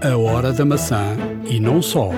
[0.00, 1.16] A hora da maçã
[1.48, 2.10] e não só.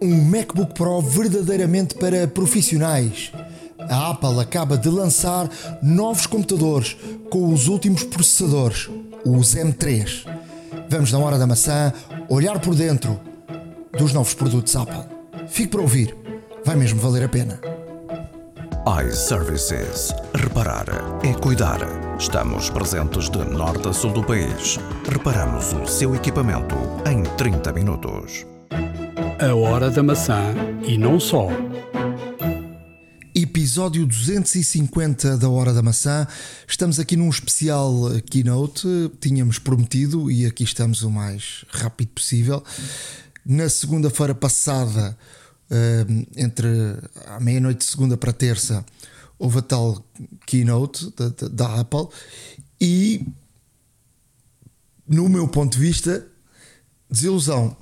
[0.00, 3.32] Um MacBook Pro verdadeiramente para profissionais.
[3.78, 5.48] A Apple acaba de lançar
[5.82, 6.96] novos computadores
[7.30, 8.88] com os últimos processadores,
[9.24, 10.24] os M3.
[10.88, 11.92] Vamos na hora da maçã
[12.28, 13.18] olhar por dentro
[13.98, 15.04] dos novos produtos Apple.
[15.48, 16.16] Fique para ouvir,
[16.64, 17.60] vai mesmo valer a pena
[18.88, 20.14] iServices.
[20.34, 20.86] Reparar
[21.22, 22.07] é cuidar.
[22.18, 24.76] Estamos presentes de norte a sul do país.
[25.08, 26.74] Reparamos o seu equipamento
[27.08, 28.44] em 30 minutos.
[29.40, 30.52] A hora da maçã
[30.84, 31.46] e não só.
[33.32, 36.26] Episódio 250 da Hora da Maçã.
[36.66, 37.94] Estamos aqui num especial
[38.28, 38.88] keynote.
[39.20, 42.64] Tínhamos prometido e aqui estamos o mais rápido possível.
[43.46, 45.16] Na segunda-feira passada
[45.70, 46.68] uh, entre
[47.28, 48.84] a meia-noite de segunda para terça,
[49.38, 50.04] houve a tal
[50.46, 52.08] keynote da, da, da Apple
[52.80, 53.26] e,
[55.06, 56.26] no meu ponto de vista,
[57.10, 57.76] desilusão.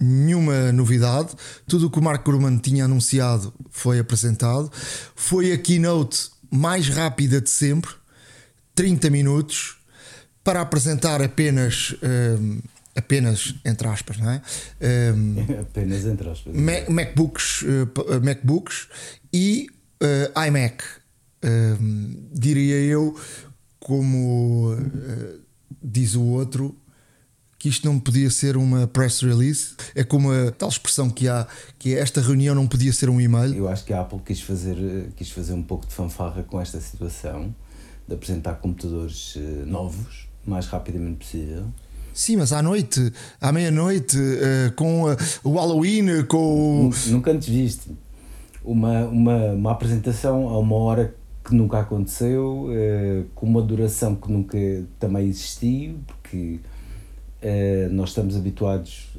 [0.00, 1.34] Nenhuma novidade,
[1.68, 4.70] tudo o que o Mark Gurman tinha anunciado foi apresentado.
[5.14, 7.90] Foi a keynote mais rápida de sempre,
[8.74, 9.76] 30 minutos,
[10.42, 11.94] para apresentar apenas
[12.94, 14.42] apenas entre aspas, não é?
[15.14, 16.54] Um, apenas entre aspas.
[16.54, 18.88] Mac, MacBooks, uh, MacBooks
[19.32, 19.68] e
[20.02, 23.18] uh, iMac, uh, diria eu,
[23.78, 24.76] como
[25.82, 26.74] diz o outro,
[27.58, 31.46] que isto não podia ser uma press release, é como a tal expressão que há,
[31.78, 33.54] que é esta reunião não podia ser um e-mail.
[33.54, 34.76] Eu acho que a Apple quis fazer,
[35.16, 37.54] quis fazer um pouco de fanfarra com esta situação,
[38.08, 41.66] de apresentar computadores novos, o mais rapidamente possível
[42.14, 46.88] Sim, mas à noite, à meia-noite, uh, com uh, o Halloween, com.
[47.08, 47.90] Nunca antes viste
[48.64, 54.32] uma, uma, uma apresentação a uma hora que nunca aconteceu, uh, com uma duração que
[54.32, 54.58] nunca
[54.98, 56.60] também existiu, porque
[57.90, 59.10] nós estamos habituados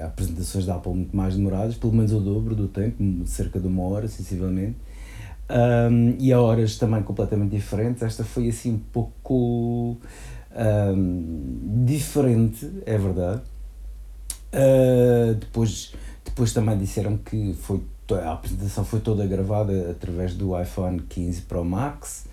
[0.00, 3.66] a apresentações da Apple muito mais demoradas, pelo menos o dobro do tempo, cerca de
[3.66, 4.76] uma hora, sensivelmente.
[5.48, 8.02] Um, e a horas também completamente diferentes.
[8.02, 9.98] Esta foi assim um pouco
[10.96, 13.42] um, diferente, é verdade.
[14.52, 17.82] Uh, depois, depois também disseram que foi,
[18.12, 22.26] a apresentação foi toda gravada através do iPhone 15 Pro Max,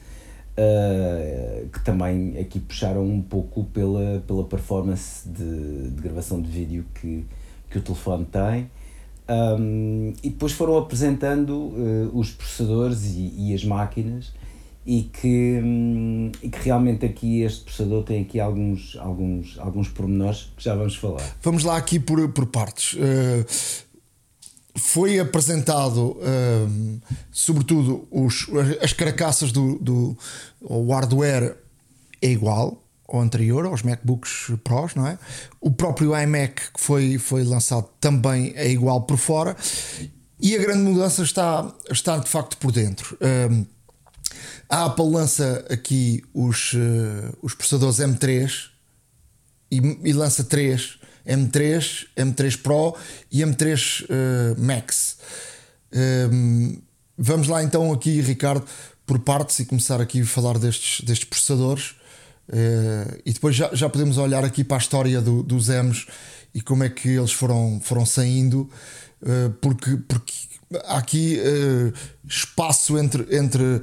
[0.58, 6.86] uh, que também aqui puxaram um pouco pela, pela performance de, de gravação de vídeo
[6.96, 7.26] que,
[7.70, 8.70] que o telefone tem.
[9.30, 14.34] Um, e depois foram apresentando uh, os processadores e, e as máquinas
[14.86, 20.52] e que, hum, e que realmente aqui este processador tem aqui alguns, alguns, alguns pormenores
[20.58, 21.24] que já vamos falar.
[21.42, 22.94] Vamos lá aqui por, por partes.
[22.94, 23.46] Uh,
[24.76, 27.02] foi apresentado, uh,
[27.32, 28.48] sobretudo, os,
[28.82, 30.18] as carcaças do, do
[30.62, 31.58] o hardware
[32.22, 35.20] é igual ao anterior, aos MacBooks Pros, não é?
[35.60, 39.56] O próprio iMac que foi, foi lançado também é igual por fora
[40.40, 43.16] e a grande mudança está, está de facto por dentro.
[43.16, 43.68] Uh,
[44.70, 48.70] a Apple lança aqui os, uh, os processadores M3
[49.70, 52.96] e, e, lança 3 M3, M3 Pro
[53.32, 55.18] e M3 uh, eh, Max.
[55.94, 56.78] Um, ehm,
[57.18, 58.66] vamos lá então aqui, Ricardo,
[59.06, 61.96] por partes e começar aqui a falar destes, destes processadores.
[62.50, 66.06] Uh, e depois já, já podemos olhar aqui para a história do, dos M's
[66.54, 68.70] e como é que eles foram, foram saindo,
[69.22, 70.34] uh, porque, porque
[70.86, 71.94] há aqui uh,
[72.28, 73.81] espaço entre, entre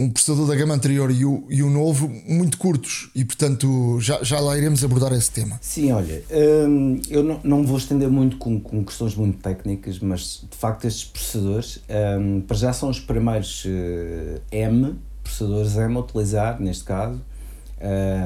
[0.00, 4.22] um processador da gama anterior e o, e o novo muito curtos e portanto já,
[4.22, 5.58] já lá iremos abordar esse tema.
[5.60, 6.24] Sim, olha,
[6.66, 10.86] hum, eu não, não vou estender muito com, com questões muito técnicas, mas de facto
[10.86, 11.82] estes processadores
[12.18, 17.20] hum, para já são os primeiros uh, M, processadores M a utilizar neste caso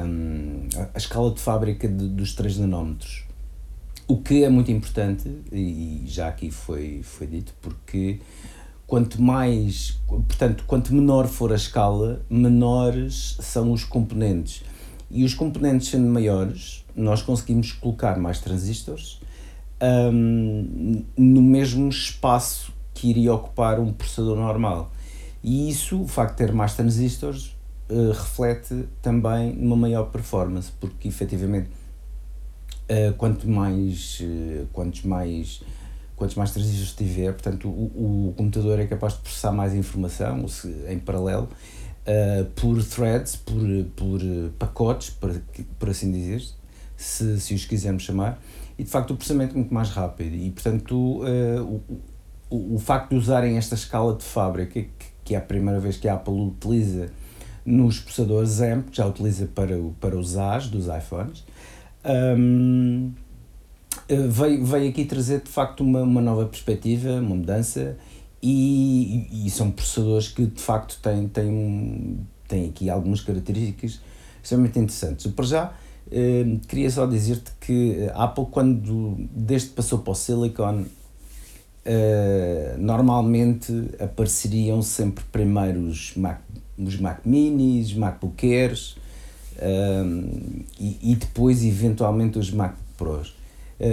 [0.07, 3.25] hum, a escala de fábrica de, dos 3 nanómetros.
[4.07, 8.21] O que é muito importante, e já aqui foi, foi dito, porque
[8.95, 14.63] quanto mais, portanto, quanto menor for a escala, menores são os componentes.
[15.11, 19.21] E os componentes sendo maiores, nós conseguimos colocar mais transistores
[19.83, 24.93] um, no mesmo espaço que iria ocupar um processador normal.
[25.43, 27.57] E isso, o facto de ter mais transistores,
[27.91, 31.69] uh, reflete também uma maior performance, porque efetivamente,
[32.89, 35.65] uh, quanto mais, uh, quantos mais
[36.17, 40.69] quantos mais transistores tiver, portanto, o, o computador é capaz de processar mais informação se,
[40.89, 41.49] em paralelo
[42.07, 43.61] uh, por threads, por,
[43.97, 44.21] por
[44.59, 45.35] pacotes, por,
[45.79, 46.43] por assim dizer,
[46.97, 48.41] se, se os quisermos chamar,
[48.79, 50.35] e de facto o processamento é muito mais rápido.
[50.35, 52.01] E portanto, uh, o,
[52.51, 54.89] o, o facto de usarem esta escala de fábrica, que,
[55.25, 57.11] que é a primeira vez que a Apple utiliza
[57.65, 61.45] nos processadores AMP, que já utiliza para, para os As dos iPhones.
[62.05, 63.13] Um,
[64.09, 67.97] veio, veio aqui trazer de facto uma, uma nova perspectiva, uma mudança,
[68.47, 74.01] e, e, são processadores que de facto têm, têm, têm aqui algumas características
[74.43, 75.27] extremamente interessantes.
[75.33, 75.73] Para já,
[76.11, 80.85] eh, queria só dizer-te que a Apple, quando desde que passou para o Silicon,
[81.87, 86.41] eh, normalmente apareceriam sempre primeiro os Mac,
[86.79, 88.97] os Mac Minis, MacBook Airs
[89.57, 90.05] eh,
[90.79, 93.35] e, e, depois eventualmente os Mac Pros.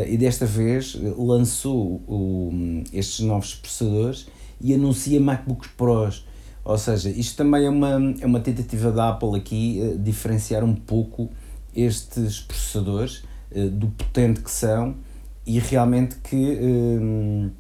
[0.07, 2.51] E desta vez lançou o,
[2.93, 4.27] estes novos processadores
[4.61, 6.25] e anuncia MacBooks Pros.
[6.63, 10.75] Ou seja, isto também é uma, é uma tentativa da Apple aqui uh, diferenciar um
[10.75, 11.29] pouco
[11.75, 13.23] estes processadores
[13.73, 14.95] do potente que são
[15.45, 17.51] e realmente que, uh,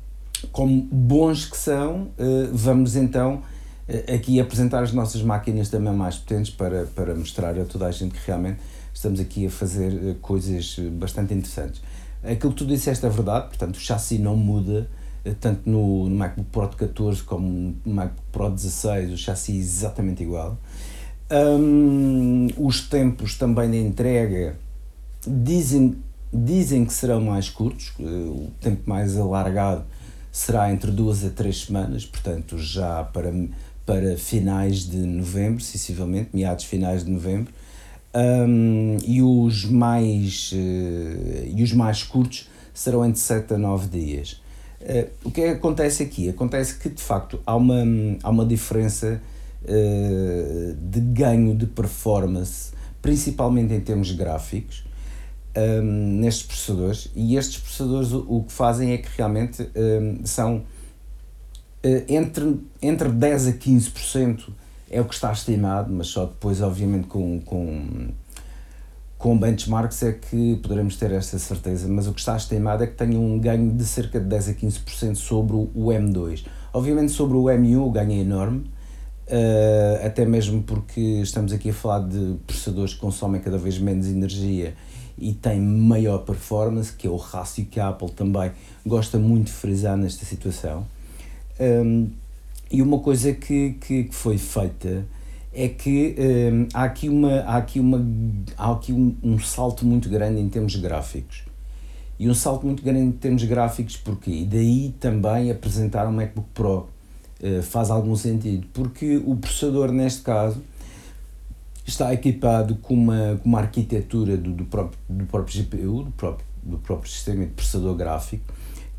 [0.53, 2.11] como bons que são,
[2.53, 3.41] vamos então
[4.13, 8.13] aqui apresentar as nossas máquinas também mais potentes para, para mostrar a toda a gente
[8.13, 8.59] que realmente
[8.93, 11.81] estamos aqui a fazer coisas bastante interessantes.
[12.23, 14.87] Aquilo que tu disseste é verdade, portanto o chassi não muda,
[15.25, 19.53] eh, tanto no, no MacBook Pro de 14 como no MacBook Pro 16, o chassi
[19.53, 20.57] é exatamente igual.
[21.31, 24.57] Um, os tempos também de entrega
[25.25, 25.95] dizem,
[26.31, 29.83] dizem que serão mais curtos, eh, o tempo mais alargado
[30.31, 33.33] será entre duas a três semanas, portanto já para,
[33.85, 37.53] para finais de novembro, sensivelmente, meados finais de novembro,
[38.13, 44.41] um, e, os mais, uh, e os mais curtos serão entre 7 a 9 dias.
[44.81, 46.29] Uh, o que é que acontece aqui?
[46.29, 47.83] Acontece que de facto há uma,
[48.23, 49.21] há uma diferença
[49.63, 52.71] uh, de ganho de performance,
[53.01, 54.83] principalmente em termos gráficos,
[55.55, 57.11] um, nestes processadores.
[57.15, 60.63] E estes processadores o, o que fazem é que realmente um, são
[62.07, 64.49] entre, entre 10% a 15%
[64.91, 68.09] é o que está estimado, mas só depois, obviamente, com, com
[69.21, 72.95] com benchmarks é que poderemos ter esta certeza, mas o que está estimado é que
[72.95, 76.43] tenha um ganho de cerca de 10 a 15% sobre o M2.
[76.73, 78.71] Obviamente sobre o M1 o ganho é enorme,
[79.27, 84.07] uh, até mesmo porque estamos aqui a falar de processadores que consomem cada vez menos
[84.07, 84.73] energia
[85.19, 88.51] e têm maior performance, que é o rácio que a Apple também
[88.83, 90.83] gosta muito de frisar nesta situação.
[91.59, 92.09] Um,
[92.71, 95.05] e uma coisa que, que, que foi feita
[95.53, 98.05] é que um, há aqui, uma, há aqui, uma,
[98.57, 101.43] há aqui um, um, salto muito grande em termos gráficos.
[102.17, 106.47] E um salto muito grande em termos gráficos porque E daí também apresentar um MacBook
[106.53, 106.87] Pro
[107.41, 110.61] uh, faz algum sentido, porque o processador neste caso
[111.85, 116.45] está equipado com uma, com uma arquitetura do, do, próprio, do próprio GPU, do próprio,
[116.63, 118.45] do próprio sistema de processador gráfico,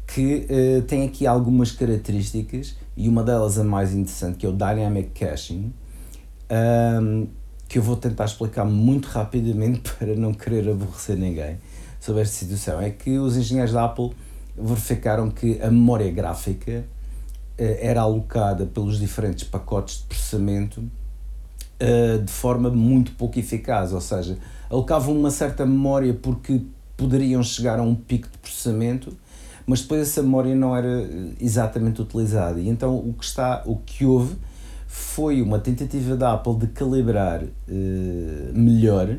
[0.07, 4.53] que uh, tem aqui algumas características e uma delas a mais interessante que é o
[4.53, 5.73] Dynamic Caching,
[7.01, 7.27] um,
[7.69, 11.59] que eu vou tentar explicar muito rapidamente para não querer aborrecer ninguém
[11.99, 12.81] sobre esta situação.
[12.81, 14.11] É que os engenheiros da Apple
[14.57, 16.85] verificaram que a memória gráfica
[17.59, 24.01] uh, era alocada pelos diferentes pacotes de processamento uh, de forma muito pouco eficaz, ou
[24.01, 24.37] seja,
[24.69, 26.61] alocavam uma certa memória porque
[26.97, 29.17] poderiam chegar a um pico de processamento,
[29.67, 31.09] mas depois essa memória não era
[31.41, 32.61] exatamente utilizada.
[32.61, 34.37] E então o que está, o que houve
[34.87, 37.49] foi uma tentativa da Apple de calibrar uh,
[38.53, 39.17] melhor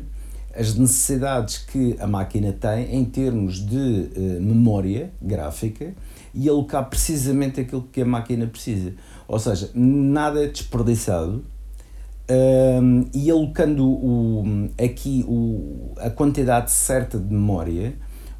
[0.56, 3.76] as necessidades que a máquina tem em termos de
[4.16, 5.92] uh, memória gráfica
[6.32, 8.92] e alocar precisamente aquilo que a máquina precisa.
[9.26, 11.44] Ou seja, nada é desperdiçado
[12.28, 17.94] um, ehm, e alocando o, aqui o, a quantidade certa de memória,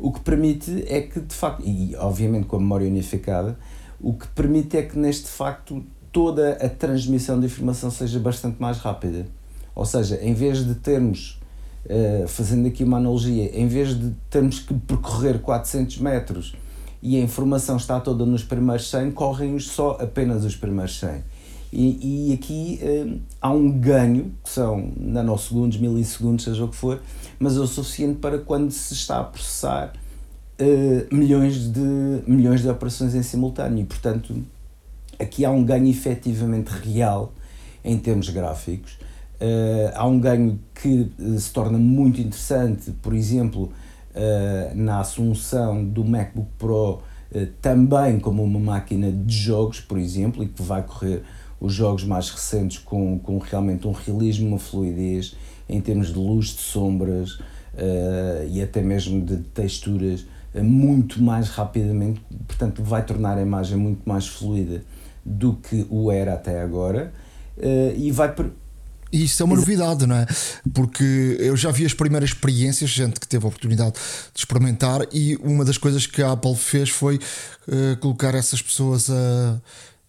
[0.05, 3.59] o que permite é que, de facto, e obviamente com a memória unificada,
[3.99, 5.83] o que permite é que neste facto
[6.13, 9.27] toda a transmissão de informação seja bastante mais rápida.
[9.75, 11.41] Ou seja, em vez de termos,
[11.87, 16.55] uh, fazendo aqui uma analogia, em vez de termos que percorrer 400 metros
[17.01, 21.25] e a informação está toda nos primeiros 100, correm só apenas os primeiros 100.
[21.75, 27.03] E, e aqui uh, há um ganho, que são nanosegundos, milissegundos, seja o que for,
[27.39, 29.93] mas é o suficiente para quando se está a processar
[30.61, 33.83] uh, milhões, de, milhões de operações em simultâneo.
[33.83, 34.35] E, portanto,
[35.19, 37.33] aqui há um ganho efetivamente real
[37.85, 38.99] em termos gráficos.
[39.35, 43.73] Uh, há um ganho que uh, se torna muito interessante, por exemplo,
[44.15, 47.03] uh, na assunção do MacBook Pro
[47.61, 51.25] também como uma máquina de jogos, por exemplo, e que vai correr
[51.65, 55.37] os jogos mais recentes com, com realmente um realismo, uma fluidez
[55.69, 57.39] em termos de luz, de sombras
[58.51, 60.27] e até mesmo de texturas
[60.63, 64.83] muito mais rapidamente, portanto vai tornar a imagem muito mais fluida
[65.25, 67.13] do que o era até agora
[67.57, 68.33] uh, e vai
[69.11, 70.27] E isso é uma novidade, não é?
[70.75, 73.95] Porque eu já vi as primeiras experiências, gente que teve a oportunidade
[74.35, 79.09] de experimentar, e uma das coisas que a Apple fez foi uh, colocar essas pessoas
[79.09, 79.61] a,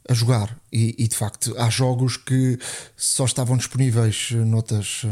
[0.07, 0.57] a jogar.
[0.71, 2.57] E, e, de facto, há jogos que
[2.95, 5.03] só estavam disponíveis noutras,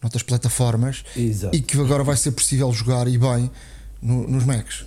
[0.00, 1.56] noutras plataformas Exato.
[1.56, 3.50] e que agora vai ser possível jogar e bem
[4.00, 4.84] no, nos Macs.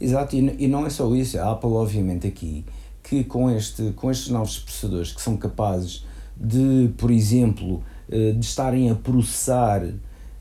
[0.00, 2.64] Exato, e, e não é só isso, a Apple, obviamente, aqui
[3.02, 6.04] que com, este, com estes novos processadores que são capazes
[6.36, 9.80] de, por exemplo, eh, de estarem a processar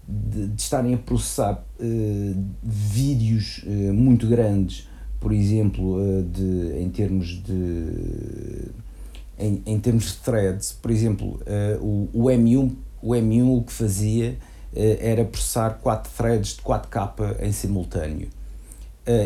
[0.08, 4.88] de, de estarem a processar uh, vídeos uh, muito grandes,
[5.26, 8.70] por exemplo, uh, de, em termos de
[9.40, 11.42] em, em termos de threads, por exemplo,
[11.82, 14.38] o, o M1 o M1 o que fazia
[14.72, 18.30] era processar 4 threads de 4K em simultâneo.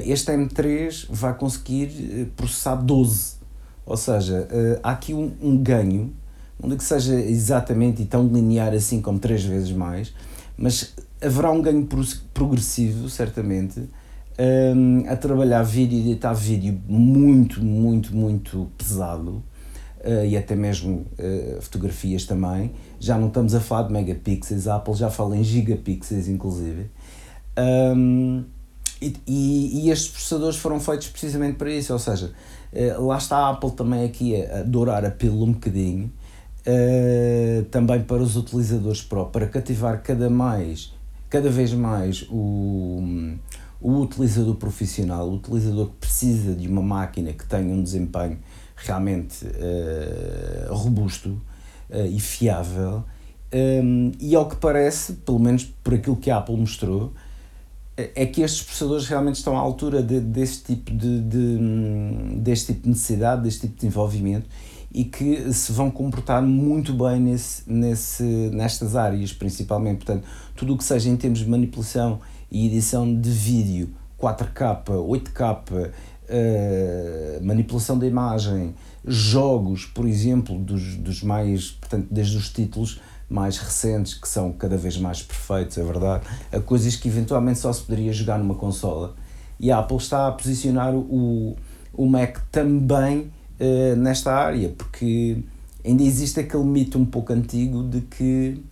[0.06, 3.36] este M3 vai conseguir processar 12,
[3.86, 4.48] ou seja,
[4.82, 6.14] há aqui um, um ganho
[6.62, 10.14] não que seja exatamente e tão linear assim como três vezes mais,
[10.58, 11.88] mas haverá um ganho
[12.34, 13.84] progressivo, certamente,
[14.40, 19.44] um, a trabalhar vídeo editar vídeo muito, muito, muito pesado.
[20.00, 22.72] Uh, e até mesmo uh, fotografias também.
[23.02, 26.90] Já não estamos a falar de megapixels, a Apple já fala em gigapixels, inclusive.
[27.58, 28.46] Um,
[29.02, 32.32] e, e, estes processadores foram feitos precisamente para isso, ou seja,
[32.74, 36.12] uh, lá está a Apple também aqui a, dourar a pílula um bocadinho
[36.66, 40.94] uh, também para os utilizadores Pro, para cativar cada, mais,
[41.30, 43.38] cada vez mais o,
[43.82, 48.38] o utilizador profissional, o utilizador que precisa de uma máquina que tenha um desempenho
[48.76, 51.30] realmente uh, robusto
[51.90, 53.04] uh, e fiável.
[53.52, 57.14] Um, e ao que parece, pelo menos por aquilo que a Apple mostrou,
[58.16, 61.58] é que estes processadores realmente estão à altura de, deste, tipo de, de,
[62.38, 64.48] deste tipo de necessidade, deste tipo de desenvolvimento
[64.92, 69.98] e que se vão comportar muito bem nesse, nesse, nestas áreas, principalmente.
[69.98, 72.20] Portanto, tudo o que seja em termos de manipulação
[72.52, 73.90] e edição de vídeo,
[74.20, 75.90] 4K, 8K,
[76.30, 78.76] uh, manipulação da imagem,
[79.06, 84.76] jogos, por exemplo, dos, dos mais, portanto, desde os títulos mais recentes, que são cada
[84.76, 89.16] vez mais perfeitos, é verdade, a coisas que eventualmente só se poderia jogar numa consola.
[89.60, 91.56] E a Apple está a posicionar o,
[91.94, 95.38] o Mac também uh, nesta área, porque
[95.86, 98.64] ainda existe aquele mito um pouco antigo de que,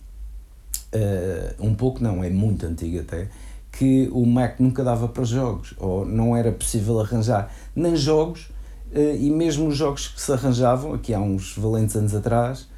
[0.94, 3.28] uh, um pouco não, é muito antigo até,
[3.72, 8.50] que o Mac nunca dava para jogos, ou não era possível arranjar nem jogos,
[8.92, 12.68] uh, e mesmo os jogos que se arranjavam, aqui há uns valentes anos atrás,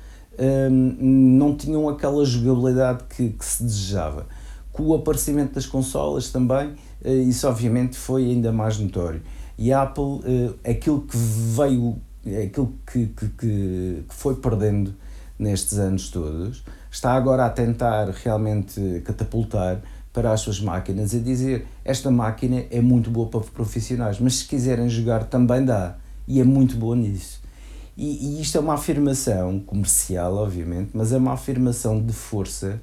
[0.99, 4.27] não tinham aquela jogabilidade que, que, se desejava.
[4.73, 9.21] Com o aparecimento das consolas também, isso obviamente foi ainda mais notório.
[9.61, 11.99] E a Apple, uh, aquilo que veio,
[12.43, 14.95] aquilo que, que, que, foi perdendo
[15.39, 19.83] nestes anos todos, está agora a tentar realmente catapultar
[20.13, 24.45] para as suas máquinas e dizer esta máquina é muito boa para profissionais, mas se
[24.47, 27.41] quiserem jogar também dá e é muito boa nisso.
[27.97, 32.81] E, e isto é uma afirmação comercial, obviamente, mas é uma afirmação de força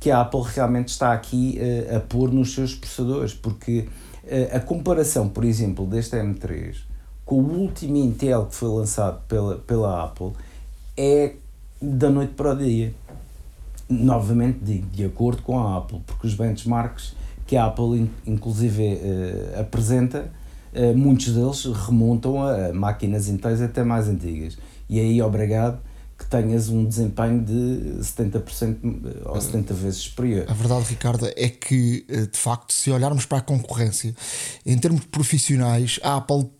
[0.00, 3.88] que a Apple realmente está aqui uh, a pôr nos seus processadores, porque
[4.24, 6.88] eh, a comparação, por exemplo, deste M3
[7.28, 10.32] com o último Intel que foi lançado pela, pela Apple
[10.96, 11.34] é
[11.80, 12.94] da noite para o dia.
[13.88, 17.14] Novamente digo, de acordo com a Apple, porque os benchmarks
[17.46, 20.30] que a Apple inclusive uh, apresenta,
[20.74, 24.58] uh, muitos deles remontam a máquinas Intel até mais antigas.
[24.88, 25.80] E aí, obrigado,
[26.18, 30.46] que tenhas um desempenho de 70% ou 70 vezes superior.
[30.48, 34.14] A verdade, Ricardo, é que eh, de facto, se olharmos para a concorrência
[34.66, 36.50] em termos profissionais, a Apple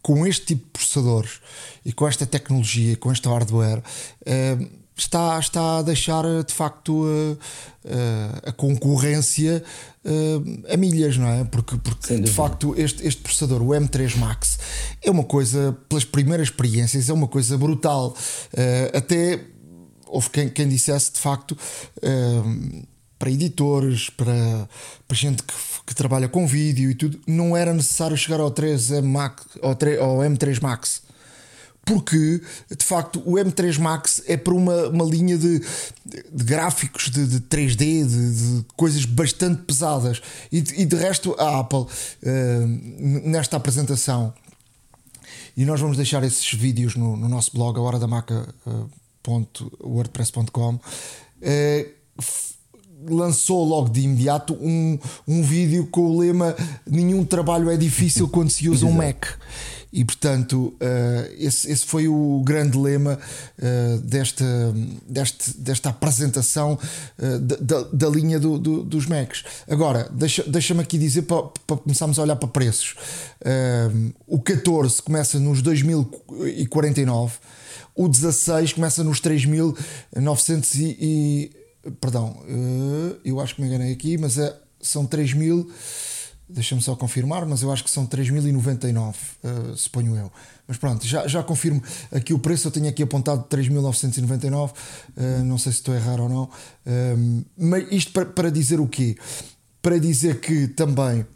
[0.00, 1.40] com este tipo de processadores
[1.84, 3.82] e com esta tecnologia, com este hardware,
[4.24, 4.56] eh,
[5.02, 7.04] está, está a deixar de facto
[8.44, 9.62] a, a concorrência
[10.72, 11.44] a milhas, não é?
[11.44, 14.58] Porque, porque de facto este, este processador, o M3 Max,
[15.02, 18.16] é uma coisa, pelas primeiras experiências, é uma coisa brutal.
[18.94, 19.40] Até
[20.06, 21.56] houve quem, quem dissesse de facto
[23.18, 24.68] para editores, para,
[25.06, 25.54] para gente que,
[25.86, 29.98] que, trabalha com vídeo e tudo, não era necessário chegar ao 3 Max, ao, 3,
[29.98, 31.02] ao M3 Max
[31.88, 32.40] porque
[32.76, 35.62] de facto o M3 Max é para uma, uma linha de,
[36.04, 40.20] de gráficos de, de 3D, de, de, coisas bastante pesadas.
[40.52, 41.88] E, e de resto, a Apple, uh,
[43.24, 44.34] nesta apresentação,
[45.56, 50.74] e nós vamos deixar esses vídeos no, no nosso blog, a hora da maca.wordpress.com.
[50.74, 50.80] Uh,
[51.40, 51.88] uh,
[53.08, 56.54] lançou logo de imediato um, um vídeo com o lema
[56.84, 59.24] Nenhum trabalho é difícil quando se usa um Mac.
[59.92, 63.18] E portanto, uh, esse, foi o grande lema
[63.58, 64.44] uh, desta,
[65.08, 66.78] deste, desta apresentação
[67.18, 69.44] uh, da, da, linha do, do, dos Macs.
[69.68, 72.96] Agora, deixa-me deixa aqui dizer para, para começarmos a olhar para preços.
[74.26, 77.38] o 14 começa nos 2049,
[77.94, 81.58] o 16 começa nos 3.900 e, e.
[82.00, 82.36] Perdão,
[83.24, 85.66] eu acho que me enganei aqui, mas é, são 3.000.
[86.48, 90.32] Deixa-me só confirmar, mas eu acho que são 3.099, uh, suponho eu.
[90.66, 92.68] Mas pronto, já, já confirmo aqui o preço.
[92.68, 96.44] Eu tenho aqui apontado 3.999, uh, não sei se estou a errar ou não.
[96.44, 99.16] Uh, mas isto para, para dizer o quê?
[99.82, 101.26] Para dizer que também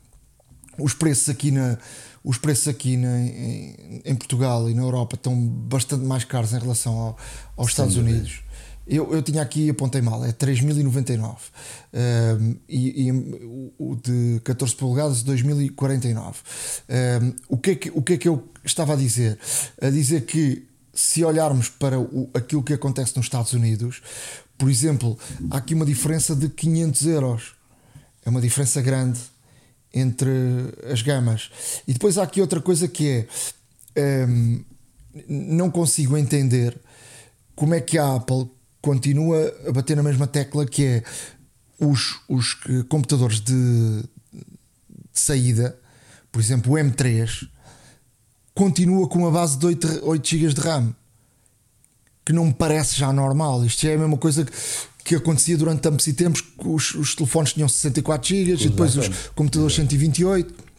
[0.79, 1.77] os preços aqui na,
[2.25, 6.59] os preços aqui na, em, em, Portugal e na Europa estão bastante mais caros em
[6.59, 7.19] relação ao,
[7.57, 8.43] aos Estados Unidos.
[8.87, 11.37] Eu, eu tinha aqui, apontei mal, é 3.099
[11.95, 13.13] um, e, e,
[13.79, 16.41] o de 14 polegadas 2049.
[17.23, 19.39] Um, o, que é que, o que é que eu estava a dizer?
[19.81, 24.03] A dizer que se olharmos para o, aquilo que acontece nos Estados Unidos,
[24.59, 25.17] por exemplo,
[25.51, 27.55] há aqui uma diferença de 500 euros.
[28.25, 29.19] É uma diferença grande
[29.95, 30.31] entre
[30.91, 31.51] as gamas.
[31.87, 33.27] E depois há aqui outra coisa que
[33.95, 34.27] é.
[34.27, 34.65] Um,
[35.29, 36.79] não consigo entender
[37.55, 38.49] como é que a Apple
[38.83, 41.03] continua a bater na mesma tecla que é
[41.79, 42.55] os, os
[42.89, 43.55] computadores de,
[44.33, 45.79] de saída,
[46.31, 47.49] por exemplo, o M3,
[48.55, 50.95] continua com uma base de 8, 8 GB de RAM,
[52.25, 53.65] que não me parece já normal.
[53.65, 54.53] Isto é a mesma coisa que,
[55.05, 59.09] que acontecia durante tempos e tempos, os, os telefones tinham 64 GB e depois os
[59.35, 60.72] computadores 128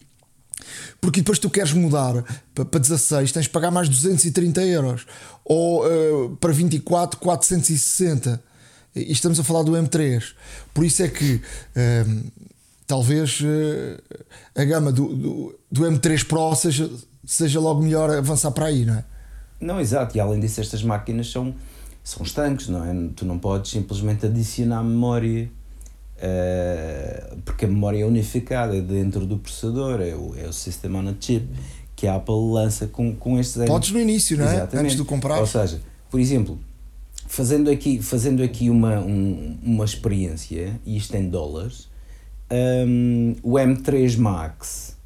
[1.00, 5.06] porque depois tu queres mudar para 16, tens de pagar mais 230 euros,
[5.44, 8.42] ou uh, para 24, 460.
[8.96, 10.22] E estamos a falar do M3.
[10.72, 12.32] Por isso é que uh,
[12.86, 14.02] talvez uh,
[14.54, 16.90] a gama do, do, do, M3 Pro seja,
[17.24, 19.04] seja logo melhor avançar para aí, não é?
[19.60, 20.16] Não, exato.
[20.16, 21.54] E além disso, estas máquinas são,
[22.02, 22.94] são estanques, não é?
[23.16, 25.50] Tu não podes simplesmente adicionar memória
[26.24, 31.08] Uh, porque a memória é unificada dentro do processador, é o, é o System on
[31.08, 31.46] a Chip
[31.94, 34.54] que a Apple lança com, com estes Podes no início, não é?
[34.54, 34.86] Exatamente.
[34.86, 35.38] Antes de comprar.
[35.38, 36.58] Ou seja, por exemplo,
[37.26, 41.88] fazendo aqui, fazendo aqui uma, um, uma experiência, e isto em dólares,
[42.86, 44.96] um, o M3 Max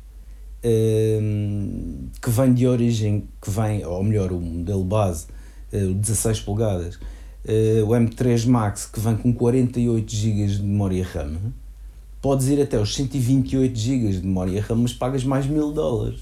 [0.64, 5.27] um, que vem de origem, que vem, ou melhor, o modelo base,
[5.73, 6.99] uh, o 16 polegadas
[7.49, 11.37] uh, o M3 Max que vem com 48 GB de memória RAM,
[12.21, 16.21] podes ir até aos 128 GB de memória RAM, mas pagas mais mil dólares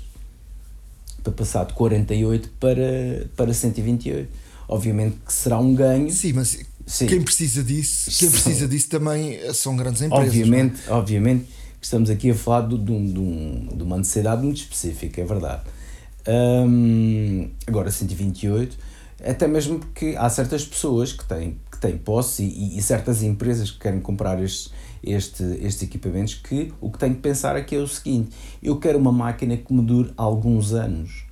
[1.23, 4.29] para passar de 48 para, para 128.
[4.69, 6.11] Obviamente que será um ganho.
[6.11, 7.07] Sim, mas Sim.
[7.07, 10.29] quem precisa disso, quem precisa disso também são grandes empresas.
[10.29, 10.93] Obviamente, é?
[10.93, 11.47] obviamente
[11.81, 15.63] estamos aqui a falar de, de, de, de uma necessidade muito específica, é verdade.
[16.29, 18.77] Um, agora 128
[19.25, 23.71] até mesmo porque há certas pessoas que têm, que têm posse e, e certas empresas
[23.71, 27.79] que querem comprar estes, este, estes equipamentos que o que têm que pensar aqui é
[27.79, 28.31] o seguinte:
[28.63, 31.25] eu quero uma máquina que me dure alguns anos.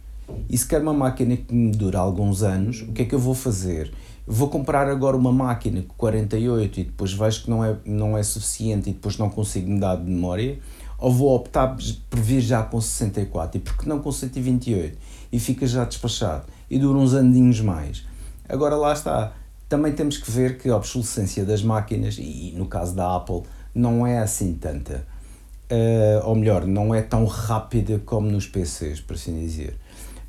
[0.49, 3.19] E se quero uma máquina que me dure alguns anos, o que é que eu
[3.19, 3.93] vou fazer?
[4.27, 8.23] Vou comprar agora uma máquina com 48 e depois vejo que não é, não é
[8.23, 10.59] suficiente e depois não consigo mudar de memória?
[10.99, 11.77] Ou vou optar
[12.09, 14.97] por vir já com 64 e porque não com 128
[15.31, 16.47] e fica já despachado?
[16.75, 18.05] E dura uns andinhos mais.
[18.49, 19.33] Agora lá está,
[19.69, 24.05] também temos que ver que a obsolescência das máquinas, e no caso da Apple, não
[24.05, 25.07] é assim tanta.
[25.71, 29.79] Uh, ou melhor, não é tão rápida como nos PCs, por assim dizer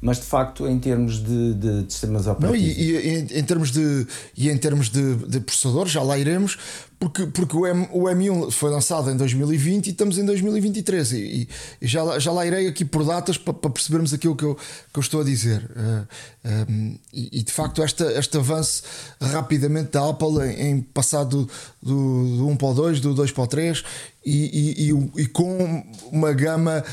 [0.01, 2.77] mas de facto em termos de, de, de sistemas operativos.
[2.77, 4.05] Não, e, e em, em, termos de
[4.37, 6.59] e em termos de, de processadores, já lá iremos,
[6.99, 11.49] porque, porque o, M, o M1 foi lançado em 2020 e estamos em 2023 e,
[11.81, 14.99] e já, já lá irei aqui por datas para, para percebermos aquilo que eu, que
[14.99, 15.63] eu estou a dizer.
[15.75, 16.07] Uh,
[16.43, 18.83] eh, um, eh, e, e, de facto esta, este avanço
[19.21, 21.49] rapidamente da Apple em, em passar do,
[21.81, 23.83] do, do 1 para o 2, do 2 para o 3
[24.25, 26.83] e, e, e, com uma gama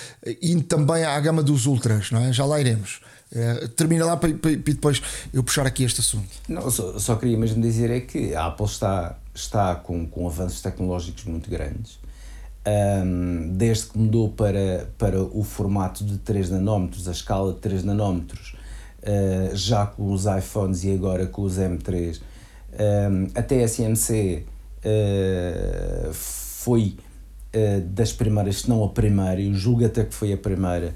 [0.43, 2.33] indo também à gama dos ultras, não é?
[2.33, 3.01] Já lá iremos.
[3.35, 6.29] É, termina lá para, para, para, depois eu puxar aqui este assunto.
[6.49, 10.61] Não, só, só queria mesmo dizer é que a Apple está, está com, com avanços
[10.61, 11.99] tecnológicos muito grandes.
[12.65, 17.85] Um, desde que mudou para, para o formato de 3 nanómetros, a escala de 3
[17.85, 18.55] nanómetros,
[19.03, 22.21] uh, já com os iPhones e agora com os M3,
[22.73, 24.45] um, a TSMC
[24.85, 26.97] uh, foi
[27.55, 30.95] uh, das primeiras, se não a primeira, eu julgo até que foi a primeira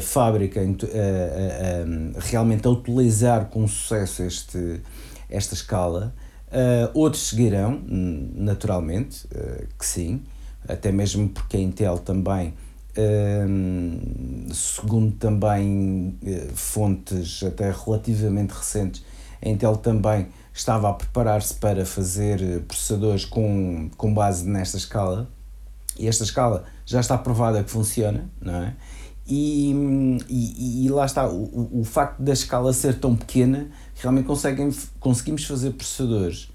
[0.00, 4.80] fábrica uh, realmente a utilizar com sucesso este,
[5.28, 6.14] esta escala.
[6.94, 9.26] outros seguirão, naturalmente,
[9.78, 10.22] que sim,
[10.66, 12.54] até mesmo porque a Intel também
[14.52, 19.04] segundo também uh, fontes até relativamente recentes,
[19.42, 25.28] a Intel também estava a preparar-se para fazer processadores com, com base nesta escala
[25.98, 28.74] e esta escala já está provada que funciona, não é?
[29.28, 29.72] E,
[30.28, 35.44] e, e lá está, o, o facto da escala ser tão pequena, realmente conseguem, conseguimos
[35.44, 36.48] fazer processadores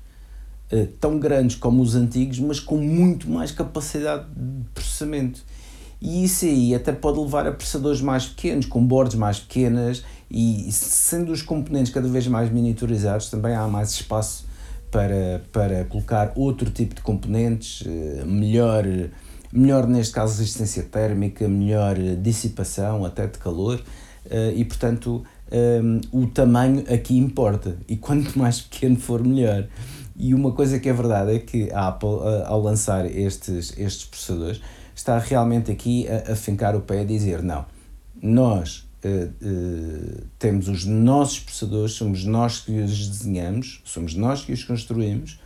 [0.72, 5.44] uh, tão grandes como os antigos, mas com muito mais capacidade de processamento.
[6.02, 10.72] E isso aí até pode levar a processadores mais pequenos, com bordes mais pequenas, e
[10.72, 14.46] sendo os componentes cada vez mais miniaturizados, também há mais espaço
[14.90, 18.86] para, para colocar outro tipo de componentes, uh, melhor
[19.52, 23.82] melhor neste caso resistência térmica, melhor dissipação até de calor
[24.30, 29.68] eh, e portanto um, o tamanho aqui importa e quanto mais pequeno for melhor.
[30.16, 34.06] E uma coisa que é verdade é que a Apple, eh, ao lançar estes, estes
[34.06, 34.62] processadores,
[34.96, 37.66] está realmente aqui a, a fincar o pé a dizer: não,
[38.22, 44.54] nós uh, uh, temos os nossos processadores, somos nós que os desenhamos, somos nós que
[44.54, 45.40] os construímos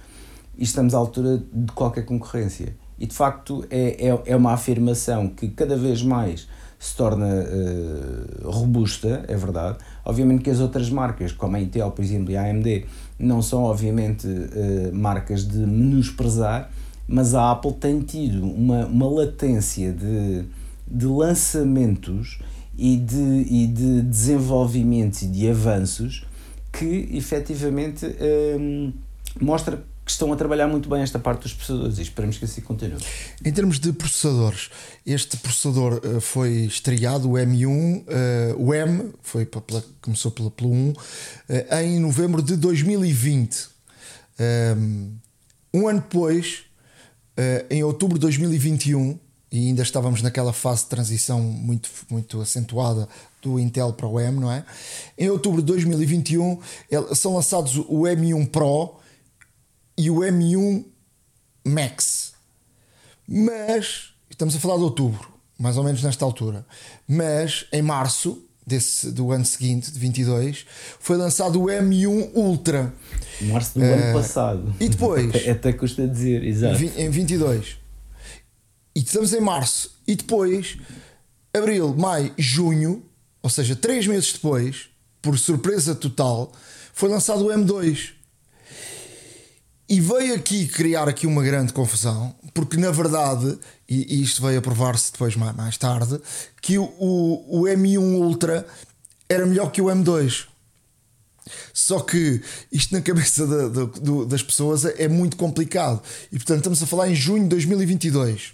[0.58, 2.76] e estamos à altura de qualquer concorrência.
[2.98, 6.48] E de facto é, é, é uma afirmação que cada vez mais
[6.80, 9.78] se torna uh, robusta, é verdade.
[10.04, 12.86] Obviamente que as outras marcas, como a Intel, por exemplo, e a AMD,
[13.18, 16.70] não são obviamente uh, marcas de menosprezar,
[17.08, 20.46] mas a Apple tem tido uma, uma latência de,
[20.88, 22.40] de lançamentos
[22.78, 26.26] e de, e de desenvolvimentos e de avanços
[26.72, 28.06] que efetivamente
[28.60, 28.92] um,
[29.40, 32.62] mostra que estão a trabalhar muito bem esta parte dos processadores e esperamos que assim
[32.62, 33.04] continue.
[33.44, 34.70] Em termos de processadores,
[35.04, 40.52] este processador uh, foi estreado, o M1, uh, eh, o M foi pela, começou pelo,
[40.52, 40.96] pelo 1, uh,
[41.82, 43.68] em novembro de 2020.
[44.78, 45.16] Um,
[45.74, 46.66] um ano depois,
[47.70, 49.20] em outubro de 2021,
[49.52, 53.10] e ainda estávamos naquela fase de transição muito, muito acentuada
[53.42, 54.64] do Intel para o M, não é?
[55.18, 56.60] Em outubro de 2021
[57.14, 58.96] são lançados o M1 Pro
[59.98, 60.86] e o M1
[61.66, 62.34] Max.
[63.28, 65.28] Mas estamos a falar de outubro,
[65.58, 66.66] mais ou menos nesta altura.
[67.08, 70.66] Mas em março desse, do ano seguinte, de 22,
[71.00, 72.94] foi lançado o M1 Ultra.
[73.42, 74.76] Março do uh, ano eh, passado.
[74.80, 75.36] E depois.
[75.48, 76.84] Até custa dizer, exato.
[76.84, 77.78] Em 22.
[78.96, 79.96] E estamos em março.
[80.08, 80.78] E depois,
[81.54, 83.04] abril, maio, junho,
[83.42, 84.90] ou seja, três meses depois,
[85.22, 86.52] por surpresa total,
[86.94, 88.14] foi lançado o M2.
[89.88, 94.62] E veio aqui criar aqui uma grande confusão, porque na verdade, e, isto veio a
[94.62, 96.20] provar-se depois mais, mais tarde,
[96.62, 98.66] que o, o, o M1 Ultra
[99.30, 100.48] era melhor que o M2.
[101.72, 106.02] Só que isto na cabeça da, da, das pessoas é muito complicado.
[106.32, 108.54] E portanto estamos a falar em junho de 2022.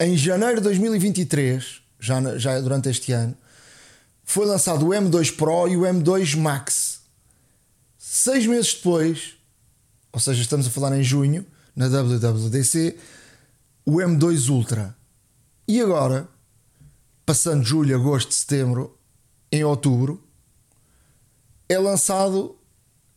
[0.00, 3.34] Em janeiro de 2023, já, já durante este ano,
[4.22, 7.00] foi lançado o M2 Pro e o M2 Max.
[7.96, 9.37] Seis meses depois,
[10.12, 11.44] ou seja, estamos a falar em junho,
[11.74, 12.96] na WWDC,
[13.84, 14.96] o M2 Ultra.
[15.66, 16.28] E agora,
[17.24, 18.96] passando julho, agosto, setembro,
[19.52, 20.22] em outubro,
[21.68, 22.56] é lançado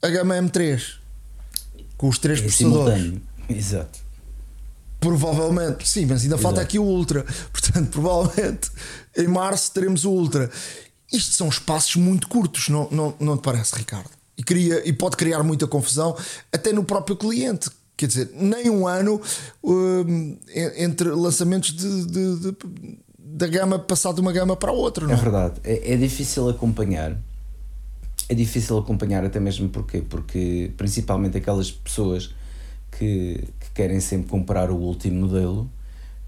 [0.01, 1.01] a gama M3
[2.01, 3.13] com os três é processadores.
[3.47, 3.99] Exato.
[4.99, 6.41] Provavelmente, sim, mas ainda Exato.
[6.41, 7.23] falta aqui o Ultra.
[7.53, 8.71] Portanto, provavelmente
[9.15, 10.49] em março teremos o Ultra.
[11.13, 14.09] Isto são espaços muito curtos, não, não, não te parece, Ricardo?
[14.41, 16.17] E, cria, e pode criar muita confusão
[16.51, 17.69] até no próprio cliente.
[17.95, 19.21] Quer dizer, nem um ano
[19.63, 20.37] um,
[20.75, 22.57] entre lançamentos de, de, de,
[23.19, 25.05] da gama passar de uma gama para a outra.
[25.05, 25.17] Não é?
[25.17, 27.15] é verdade, é, é difícil acompanhar.
[28.27, 32.33] É difícil acompanhar até mesmo porque porque principalmente aquelas pessoas
[32.97, 35.69] que, que querem sempre comprar o último modelo,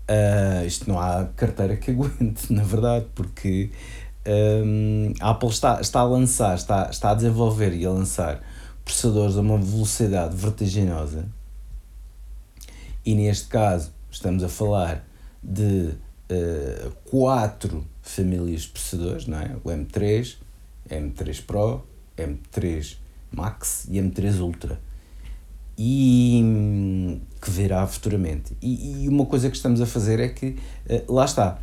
[0.07, 3.71] uh, isto não há carteira que aguente, na verdade, porque
[4.25, 8.41] um, a Apple está, está a lançar, está, está a desenvolver e a lançar
[8.83, 11.27] processadores a uma velocidade vertiginosa.
[13.05, 15.05] E neste caso, estamos a falar
[15.43, 15.93] de
[16.31, 19.55] uh, quatro famílias de processadores, não é?
[19.63, 20.37] O M3,
[20.89, 21.85] M3 Pro,
[22.17, 22.95] M3
[23.31, 24.79] Max e M3 Ultra.
[25.77, 28.55] E que virá futuramente.
[28.61, 30.55] E, e uma coisa que estamos a fazer é que,
[30.89, 31.59] uh, lá está,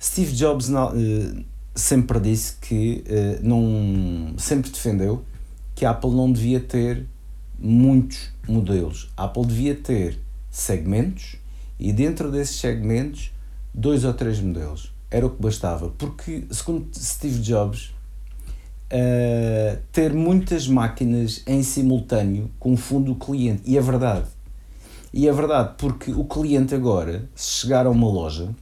[0.00, 0.68] Steve Jobs.
[0.68, 1.44] Uh,
[1.78, 5.24] sempre disse que uh, não sempre defendeu
[5.74, 7.06] que a Apple não devia ter
[7.58, 9.10] muitos modelos.
[9.16, 10.18] A Apple devia ter
[10.50, 11.36] segmentos
[11.78, 13.30] e dentro desses segmentos
[13.72, 14.92] dois ou três modelos.
[15.10, 17.94] Era o que bastava, porque segundo Steve Jobs,
[18.92, 23.62] uh, ter muitas máquinas em simultâneo confunde o cliente.
[23.64, 24.26] E é verdade.
[25.12, 28.54] E é verdade, porque o cliente agora, se chegar a uma loja,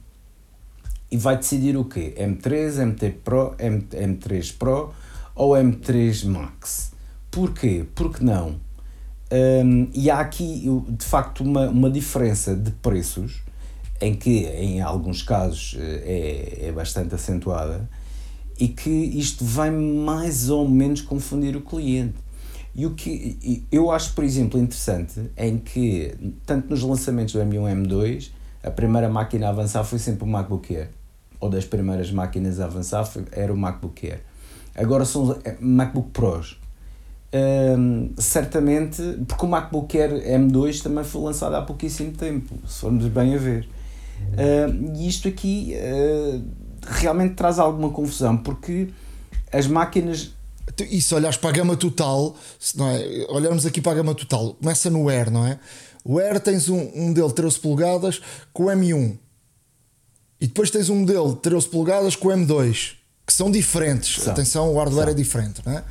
[1.11, 2.13] e vai decidir o quê?
[2.17, 4.93] M3, MT Pro, M, M3 Pro
[5.35, 6.91] ou M3 Max.
[7.31, 7.85] Porquê?
[7.95, 8.59] Porque não?
[9.31, 13.41] Um, e há aqui, de facto, uma, uma diferença de preços,
[13.99, 17.89] em que, em alguns casos, eh, é, é bastante acentuada,
[18.59, 22.15] e que isto vai mais ou menos confundir o cliente.
[22.75, 26.13] E o que eu acho, por exemplo, interessante em que,
[26.45, 28.31] tanto nos lançamentos do M1 e M2,
[28.63, 30.89] a primeira máquina a avançar foi sempre o MacBook Air.
[31.39, 34.21] Ou das primeiras máquinas a avançar foi, era o MacBook Air.
[34.75, 36.59] Agora são os MacBook Pros.
[38.17, 43.35] Certamente, porque o MacBook Air M2 também foi lançado há pouquíssimo tempo, se formos bem
[43.35, 43.67] a ver.
[44.95, 46.43] E isto aqui uh,
[46.81, 48.89] realmente traz alguma confusão, porque
[49.51, 50.33] as máquinas.
[50.89, 52.35] E se olhares para a gama total,
[52.75, 55.59] não é, olharmos aqui para a gama total, começa no Air, não é?
[56.03, 58.21] O Air tens um, um modelo de 13 polegadas
[58.53, 59.17] com o M1
[60.39, 62.97] e depois tens um modelo de 13 polegadas com o M2
[63.27, 64.21] que são diferentes.
[64.23, 64.31] São.
[64.31, 65.13] Atenção, o hardware São.
[65.13, 65.83] é diferente, não é?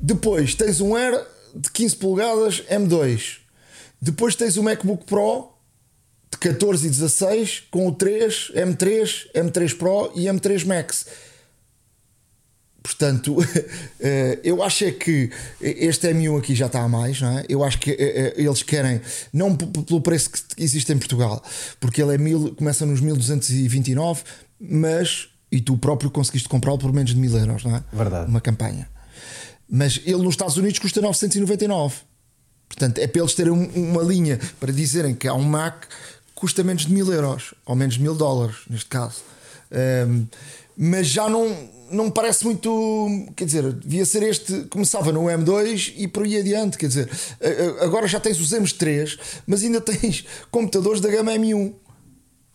[0.00, 1.20] Depois tens um Air
[1.54, 3.38] de 15 polegadas M2.
[4.00, 5.50] Depois tens o MacBook Pro
[6.30, 11.06] de 14 e 16 com o 3, M3, M3 Pro e M3 Max.
[12.84, 13.38] Portanto,
[13.98, 17.46] eh, eu acho é que este M1 aqui já está a mais, não é?
[17.48, 19.00] Eu acho que eh, eh, eles querem,
[19.32, 21.42] não pelo preço que existe em Portugal,
[21.80, 24.22] porque ele é mil, começa nos 1229,
[24.60, 27.82] mas e tu próprio conseguiste comprá-lo por menos de mil euros, não é?
[27.90, 28.28] Verdade.
[28.28, 28.86] Uma campanha.
[29.66, 31.96] Mas ele nos Estados Unidos custa 999.
[32.68, 35.84] Portanto, é para eles terem uma linha para dizerem que há um Mac
[36.34, 39.22] custa menos de mil euros, ou menos de mil dólares, neste caso.
[39.72, 40.26] Um,
[40.76, 41.46] mas já não,
[41.94, 43.26] não me parece muito.
[43.36, 44.64] Quer dizer, devia ser este.
[44.64, 46.76] Começava no M2 e por aí adiante.
[46.76, 47.10] Quer dizer,
[47.80, 51.72] agora já tens os M3, mas ainda tens computadores da gama M1.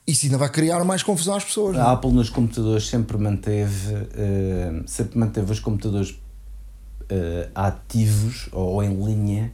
[0.07, 1.77] Isso ainda vai criar mais confusão às pessoas.
[1.77, 1.93] A é?
[1.93, 9.53] Apple nos computadores sempre manteve, uh, sempre manteve os computadores uh, ativos ou em linha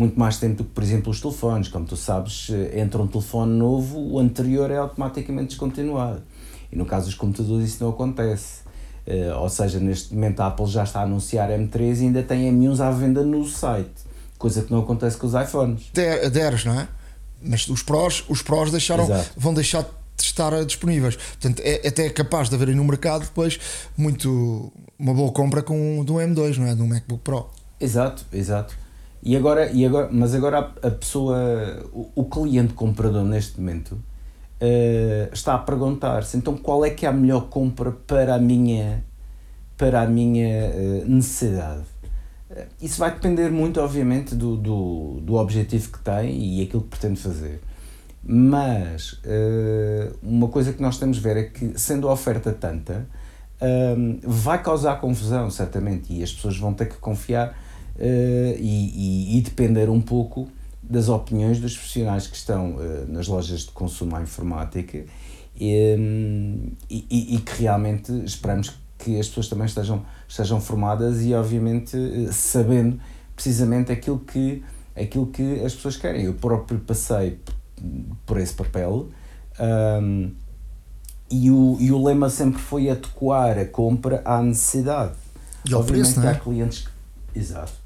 [0.00, 1.68] muito mais tempo do que, por exemplo, os telefones.
[1.68, 6.22] Como tu sabes, eh, entra um telefone novo, o anterior é automaticamente descontinuado.
[6.72, 8.62] E no caso dos computadores isso não acontece.
[9.06, 12.52] Uh, ou seja, neste momento a Apple já está a anunciar M3 e ainda tem
[12.52, 13.90] M1s à venda no site,
[14.38, 15.90] coisa que não acontece com os iPhones.
[15.92, 16.88] Deres, não é?
[17.42, 21.16] Mas os Pros, os Pros deixaram, vão deixar de estar disponíveis.
[21.16, 23.58] Portanto, é, é até capaz de haver aí no mercado depois
[23.96, 26.74] muito uma boa compra com do M2, não é?
[26.74, 27.48] Do MacBook Pro.
[27.80, 28.76] Exato, exato.
[29.22, 31.36] E agora, e agora, mas agora a, pessoa,
[31.92, 33.98] o, o, cliente comprador neste momento
[34.60, 39.04] uh, está a perguntar-se então qual é que é a melhor compra para a minha,
[39.76, 41.84] para a minha uh, necessidade.
[42.50, 46.88] Uh, isso vai depender muito, obviamente, do, do, do objetivo que tem e aquilo que
[46.88, 47.60] pretende fazer.
[48.22, 49.18] Mas
[50.22, 53.06] uma coisa que nós temos a ver é que, sendo a oferta tanta,
[54.22, 57.58] vai causar confusão, certamente, e as pessoas vão ter que confiar
[57.98, 60.50] e, e, e, depender um pouco
[60.82, 65.04] das opiniões dos profissionais que estão uh, nas lojas de consumo à informática
[65.54, 72.32] e, e, que realmente esperamos que as pessoas também estejam, estejam formadas e obviamente eh,
[72.32, 72.98] sabendo
[73.34, 74.62] precisamente aquilo que,
[74.96, 76.24] aquilo que as pessoas querem.
[76.24, 77.38] Eu próprio passei
[78.24, 79.08] por esse papel
[80.02, 80.32] um,
[81.30, 85.12] e, o, e o lema sempre foi adequar a compra à necessidade.
[85.68, 86.30] E ao Obviamente preço, que é?
[86.30, 86.88] há clientes
[87.32, 87.80] que, Exato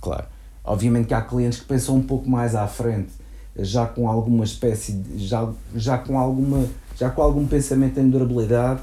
[0.00, 0.26] claro.
[0.68, 3.10] Obviamente que há clientes que pensam um pouco mais à frente,
[3.56, 8.80] já com alguma espécie, de, já, já com alguma, já com algum pensamento em durabilidade.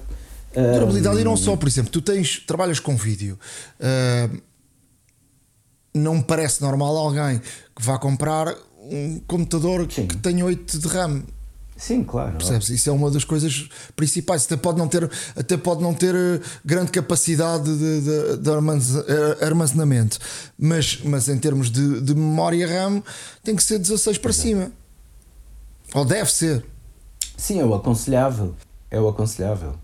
[0.53, 3.37] Durabilidade um, e não só, por exemplo, tu tens, trabalhas com vídeo.
[3.79, 4.41] Uh,
[5.93, 10.07] não me parece normal alguém que vá comprar um computador Sim.
[10.07, 11.23] que tenha 8 de RAM.
[11.75, 12.37] Sim, claro.
[12.37, 12.69] Percebes?
[12.69, 14.45] Isso é uma das coisas principais.
[14.45, 19.45] Até pode não ter, até pode não ter eh, grande capacidade de, de, de eh,
[19.45, 20.17] armazenamento,
[20.57, 23.03] mas, mas em termos de, de memória RAM
[23.43, 24.47] tem que ser 16 para Exato.
[24.47, 24.71] cima.
[25.93, 26.65] Ou deve ser.
[27.35, 28.55] Sim, é o aconselhável.
[28.89, 29.75] É o aconselhável.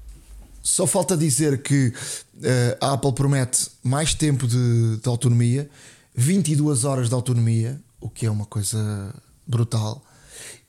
[0.64, 5.70] Só falta dizer que uh, a Apple promete mais tempo de, de autonomia,
[6.16, 9.14] 22 horas de autonomia, o que é uma coisa
[9.46, 10.02] brutal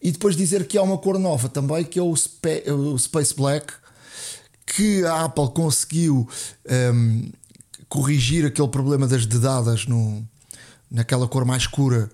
[0.03, 3.35] e depois dizer que há uma cor nova também, que é o, Spe o Space
[3.35, 3.73] Black,
[4.67, 6.29] que a Apple conseguiu
[6.95, 7.31] um,
[7.89, 10.27] corrigir aquele problema das dedadas no,
[10.91, 12.11] naquela cor mais escura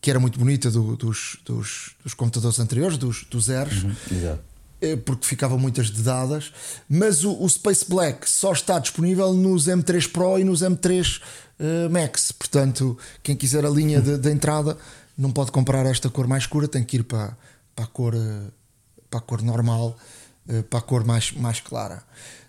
[0.00, 3.84] que era muito bonita do, dos, dos, dos, computadores anteriores, dos, dos zeros.
[3.84, 4.38] Uhum,
[4.80, 6.52] é, porque ficavam muitas dedadas,
[6.88, 11.22] mas o, o, Space Black só está disponível nos M3 Pro e nos M3 uh,
[11.60, 12.32] eh, Max.
[12.32, 14.76] Portanto, quem quiser a linha de, de entrada
[15.16, 17.36] não pode comprar esta cor mais escura, tem que ir para,
[17.74, 18.14] para, a, cor,
[19.10, 19.96] para a cor normal
[20.48, 22.02] uh, para a cor mais, mais clara.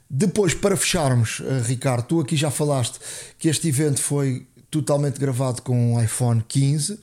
[0.10, 3.00] Depois, para fecharmos, uh, Ricardo, tu aqui já falaste
[3.38, 7.00] que este evento foi totalmente gravado com um iPhone 15.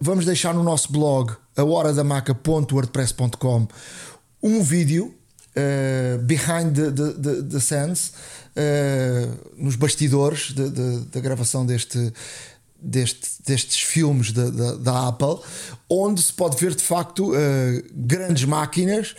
[0.00, 3.66] vamos deixar no nosso blog, ahoradamaca.wordpress.com,
[4.40, 5.12] um vídeo
[6.22, 8.12] behind the, the, the, scenes,
[9.56, 10.54] nos bastidores
[11.10, 12.12] da gravação deste,
[12.84, 15.38] deste, destes filmes da, da, da, Apple,
[15.88, 17.34] onde se pode ver de facto uh,
[17.92, 19.14] grandes máquinas,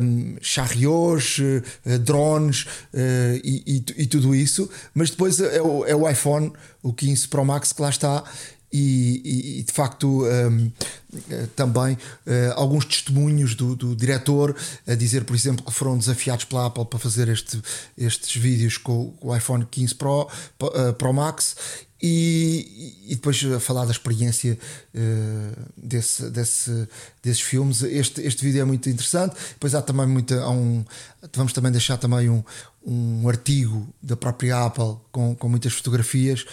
[0.00, 5.84] um, eh, charriots, uh, drones uh, e, e, e, tudo isso, mas depois é o,
[5.84, 8.24] é o iPhone, o 15 Pro Max, que lá está.
[8.70, 10.70] E, e de facto um,
[11.56, 11.96] também
[12.54, 14.54] alguns testemunhos do, do diretor
[14.86, 17.62] a dizer, por exemplo, que foram desafiados pela Apple para fazer este,
[17.96, 20.28] estes vídeos com, o iPhone 15 Pro,
[20.98, 21.56] Pro Max
[22.00, 24.56] e, e, depois a falar da experiência
[24.94, 26.88] uh, desse, desse,
[27.22, 27.82] desses filmes.
[27.82, 29.34] Este, este vídeo é muito interessante.
[29.50, 30.40] Depois há também muita.
[30.40, 30.84] Há um,
[31.34, 32.42] vamos também deixar também um,
[32.86, 36.44] um artigo da própria Apple com, com muitas fotografias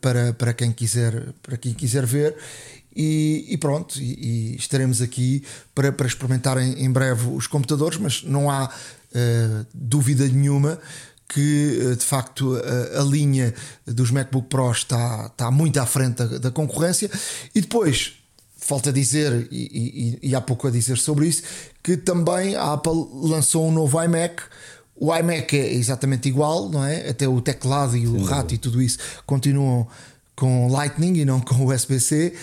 [0.00, 2.34] para, para, quem quiser, para quem quiser ver.
[2.94, 5.42] E, e pronto, e, e, estaremos aqui
[5.74, 10.80] para, para experimentar em, em breve os computadores, mas não há uh, dúvida nenhuma
[11.28, 13.52] que eh, de facto a, a, linha
[13.86, 17.10] dos MacBook Pro está, está muito à frente da, da concorrência.
[17.54, 18.14] E depois
[18.56, 21.42] falta dizer e, e, e, há pouco a dizer sobre isso
[21.82, 24.42] que também a Apple lançou um novo iMac.
[24.96, 27.08] O iMac é exatamente igual não é?
[27.08, 29.86] Até o teclado e o Sim, rato e tudo isso continuam
[30.34, 32.34] com Lightning e não com USB-C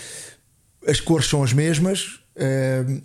[0.87, 3.01] as cores são as mesmas uh,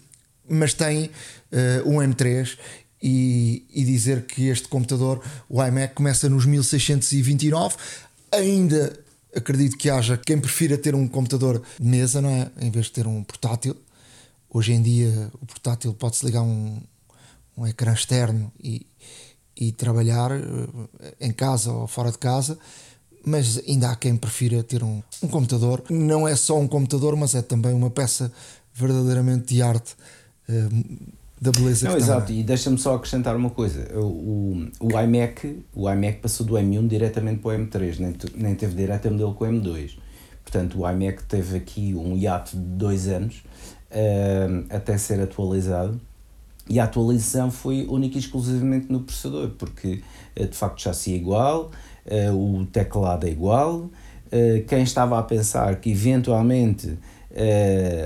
[0.49, 2.57] mas tem uh, um M3
[3.03, 7.77] e, e, dizer que este computador, o iMac, começa nos 1629.
[8.33, 8.99] Ainda
[9.35, 12.51] acredito que haja quem prefira ter um computador de mesa, não é?
[12.61, 13.77] Em vez de ter um portátil.
[14.51, 16.81] Hoje em dia, o portátil pode-se ligar um,
[17.57, 18.87] um ecrã externo e,
[19.57, 22.59] e trabalhar eh, em casa ou fora de casa.
[23.25, 25.85] Mas ainda há quem prefira ter um, um computador.
[25.91, 28.33] Não é só um computador, mas é também uma peça
[28.75, 29.95] verdadeiramente de arte
[30.49, 30.69] eh,
[31.41, 35.89] da beleza Não, que exato, e deixa-me só acrescentar uma coisa: o, o, iMac, o
[35.89, 39.45] iMac passou do M1 diretamente para o M3, nem, nem teve direto a modelo com
[39.45, 39.99] o M2.
[40.43, 43.43] Portanto, o iMac teve aqui um hiato de dois anos
[43.91, 46.01] uh, até ser atualizado.
[46.71, 50.03] E a atualização foi única e exclusivamente no processador, porque
[50.39, 51.71] uh, de facto já se é igual,
[52.07, 53.91] uh, o teclado é igual.
[54.67, 56.99] quem estava a pensar que eventualmente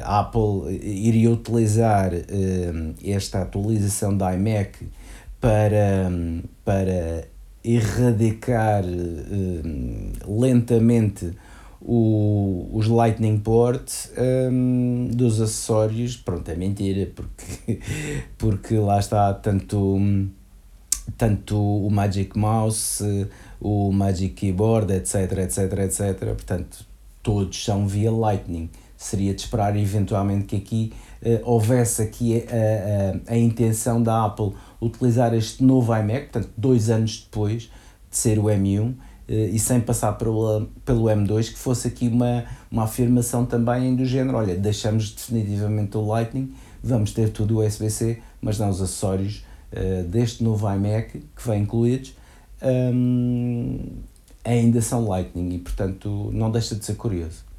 [0.05, 4.79] a Apple iria utilizar uh, esta atualização da iMac
[5.41, 6.11] para,
[6.65, 7.29] para
[7.65, 11.33] erradicar uh, lentamente
[11.81, 16.17] o, os Lightning Port um, dos acessórios.
[16.17, 17.81] Pronto, é mentira, porque,
[18.39, 19.99] porque lá está tanto,
[21.17, 23.29] tanto o Magic Mouse,
[23.61, 26.19] o Magic Keyboard, etc, etc, etc.
[26.19, 26.87] Portanto,
[27.23, 28.69] todos são via Lightning
[29.03, 34.53] seria de esperar eventualmente que aqui uh, houvesse aqui a, a, a, intenção da Apple
[34.81, 37.63] utilizar este novo iMac, portanto dois anos depois
[38.11, 38.95] de ser o M1 uh,
[39.29, 44.05] eh, e sem passar pelo, pelo M2, que fosse aqui uma, uma afirmação também do
[44.05, 49.45] género, olha, deixamos definitivamente o Lightning, vamos ter tudo o USB-C, mas não os acessórios
[49.73, 52.15] uh, deste novo iMac que vem incluídos
[52.63, 53.81] um,
[54.45, 57.52] ainda são Lightning e portanto não deixa de ser curioso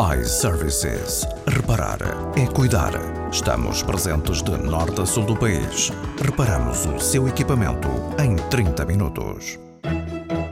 [0.00, 1.26] iServices.
[1.46, 1.98] Reparar
[2.34, 2.92] é cuidar.
[3.30, 5.92] Estamos presentes de norte a sul do país.
[6.24, 7.86] Reparamos o seu equipamento
[8.18, 9.58] em 30 minutos.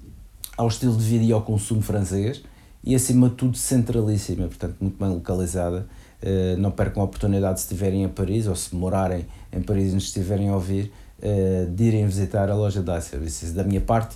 [0.56, 2.44] ao estilo de vida e ao consumo francês
[2.84, 5.88] e acima de tudo centralíssima, portanto muito bem localizada.
[6.22, 9.96] Uh, não percam a oportunidade se estiverem a Paris ou se morarem em Paris e
[9.96, 13.52] nos estiverem a ouvir, uh, de irem visitar a loja da iServices.
[13.52, 14.16] Da minha parte,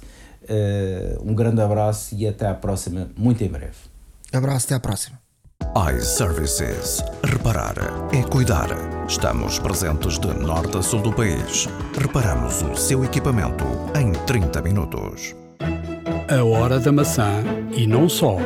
[1.24, 3.76] um grande abraço e até à próxima, muito em breve.
[4.34, 5.20] Abraço, até à próxima.
[5.96, 7.04] iServices.
[7.24, 7.76] Reparar
[8.14, 8.68] é cuidar.
[9.08, 11.68] Estamos presentes de norte a sul do país.
[11.98, 15.36] Reparamos o seu equipamento em 30 minutos.
[16.30, 17.44] A hora da maçã
[17.74, 18.38] e não só